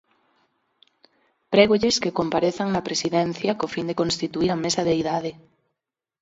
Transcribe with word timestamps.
Prégolles 1.53 1.95
que 2.03 2.15
comparezan 2.19 2.67
na 2.71 2.85
Presidencia 2.87 3.51
co 3.59 3.71
fin 3.73 3.85
de 3.89 3.97
constituír 4.01 4.49
a 4.51 4.61
Mesa 4.63 4.81
de 4.87 4.93
Idade. 5.01 5.31